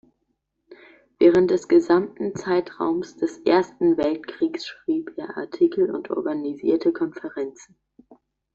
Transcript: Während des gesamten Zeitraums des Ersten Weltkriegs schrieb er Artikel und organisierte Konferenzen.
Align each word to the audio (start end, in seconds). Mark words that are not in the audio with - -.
Während 1.19 1.51
des 1.51 1.67
gesamten 1.67 2.33
Zeitraums 2.35 3.17
des 3.17 3.37
Ersten 3.45 3.97
Weltkriegs 3.97 4.65
schrieb 4.65 5.11
er 5.15 5.37
Artikel 5.37 5.93
und 5.95 6.09
organisierte 6.09 6.91
Konferenzen. 6.91 7.75